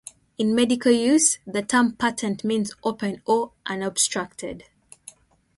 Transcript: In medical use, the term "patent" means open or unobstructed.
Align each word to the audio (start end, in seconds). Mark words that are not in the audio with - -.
In 0.39 0.55
medical 0.55 0.91
use, 0.91 1.37
the 1.45 1.61
term 1.61 1.91
"patent" 1.91 2.43
means 2.43 2.73
open 2.83 3.21
or 3.27 3.51
unobstructed. 3.67 4.63